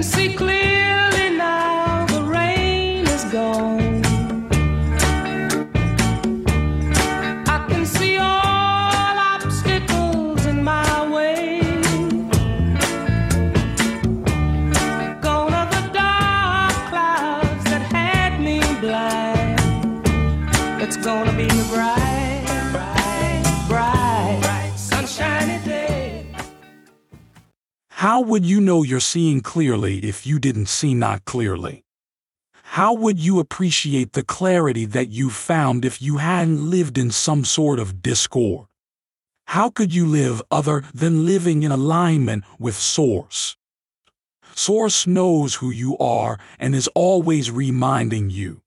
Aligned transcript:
can 0.00 0.08
see 0.08 0.34
clearly 0.34 1.28
now 1.36 2.06
the 2.06 2.22
rain 2.22 3.06
is 3.06 3.24
gone. 3.24 4.02
I 7.46 7.66
can 7.68 7.84
see 7.84 8.16
all 8.16 9.18
obstacles 9.34 10.46
in 10.46 10.64
my 10.64 11.06
way. 11.14 11.60
Gone 15.20 15.52
are 15.52 15.70
the 15.76 15.84
dark 15.92 16.74
clouds 16.88 17.64
that 17.64 17.82
had 17.92 18.40
me 18.40 18.60
blind. 18.80 19.60
It's 20.82 20.96
gonna 20.96 21.36
be 21.36 21.48
bright. 21.74 22.29
How 28.00 28.22
would 28.22 28.46
you 28.46 28.62
know 28.62 28.82
you're 28.82 28.98
seeing 28.98 29.42
clearly 29.42 29.98
if 29.98 30.26
you 30.26 30.38
didn't 30.38 30.70
see 30.70 30.94
not 30.94 31.26
clearly? 31.26 31.84
How 32.72 32.94
would 32.94 33.18
you 33.18 33.38
appreciate 33.40 34.14
the 34.14 34.22
clarity 34.22 34.86
that 34.86 35.10
you 35.10 35.28
found 35.28 35.84
if 35.84 36.00
you 36.00 36.16
hadn't 36.16 36.70
lived 36.70 36.96
in 36.96 37.10
some 37.10 37.44
sort 37.44 37.78
of 37.78 38.00
discord? 38.00 38.68
How 39.48 39.68
could 39.68 39.92
you 39.92 40.06
live 40.06 40.40
other 40.50 40.82
than 40.94 41.26
living 41.26 41.62
in 41.62 41.70
alignment 41.70 42.44
with 42.58 42.74
Source? 42.74 43.58
Source 44.54 45.06
knows 45.06 45.56
who 45.56 45.70
you 45.70 45.98
are 45.98 46.38
and 46.58 46.74
is 46.74 46.88
always 46.94 47.50
reminding 47.50 48.30
you. 48.30 48.62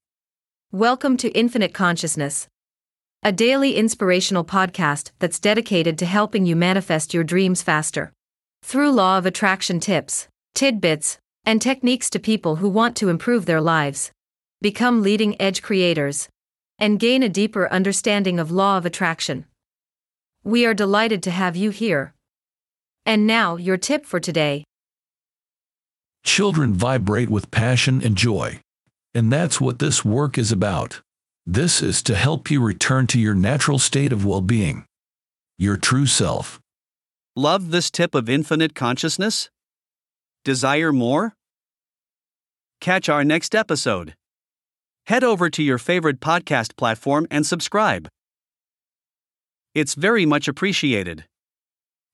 Welcome 0.72 1.18
to 1.18 1.30
Infinite 1.30 1.74
Consciousness, 1.74 2.48
a 3.24 3.32
daily 3.32 3.78
inspirational 3.78 4.46
podcast 4.46 5.10
that's 5.18 5.40
dedicated 5.40 5.98
to 5.98 6.06
helping 6.06 6.46
you 6.46 6.56
manifest 6.56 7.16
your 7.16 7.24
dreams 7.24 7.64
faster. 7.64 8.14
Through 8.66 8.94
law 8.94 9.18
of 9.18 9.26
attraction 9.26 9.82
tips, 9.82 10.30
tidbits, 10.56 11.20
and 11.46 11.62
techniques 11.62 12.10
to 12.10 12.18
people 12.18 12.56
who 12.56 12.70
want 12.70 12.96
to 12.96 13.10
improve 13.10 13.46
their 13.46 13.60
lives, 13.62 14.12
become 14.62 15.04
leading 15.04 15.40
edge 15.40 15.62
creators, 15.62 16.30
and 16.80 17.00
gain 17.00 17.22
a 17.22 17.30
deeper 17.30 17.70
understanding 17.70 18.40
of 18.40 18.52
law 18.52 18.78
of 18.78 18.86
attraction. 18.86 19.46
We 20.46 20.66
are 20.66 20.74
delighted 20.74 21.22
to 21.24 21.32
have 21.32 21.58
you 21.58 21.72
here. 21.72 22.14
And 23.06 23.28
now, 23.28 23.58
your 23.58 23.78
tip 23.78 24.06
for 24.06 24.22
today. 24.22 24.64
Children 26.24 26.74
vibrate 26.74 27.30
with 27.30 27.52
passion 27.52 28.02
and 28.02 28.16
joy. 28.16 28.62
And 29.14 29.32
that's 29.32 29.60
what 29.60 29.80
this 29.80 30.06
work 30.06 30.38
is 30.38 30.54
about. 30.54 31.02
This 31.46 31.82
is 31.84 32.02
to 32.04 32.16
help 32.16 32.50
you 32.50 32.62
return 32.62 33.08
to 33.08 33.20
your 33.20 33.36
natural 33.36 33.78
state 33.78 34.14
of 34.14 34.26
well 34.26 34.42
being, 34.42 34.86
your 35.58 35.76
true 35.76 36.06
self. 36.06 36.62
Love 37.36 37.72
this 37.72 37.90
tip 37.90 38.14
of 38.14 38.30
infinite 38.30 38.76
consciousness? 38.76 39.50
Desire 40.46 40.94
more? 40.94 41.34
Catch 42.80 43.10
our 43.10 43.24
next 43.24 43.56
episode. 43.56 44.14
Head 45.08 45.24
over 45.24 45.50
to 45.50 45.64
your 45.64 45.80
favorite 45.80 46.20
podcast 46.20 46.78
platform 46.78 47.26
and 47.32 47.44
subscribe. 47.44 48.08
It's 49.74 49.96
very 49.96 50.28
much 50.28 50.48
appreciated. 50.48 51.26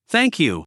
Thank 0.07 0.39
you. 0.39 0.63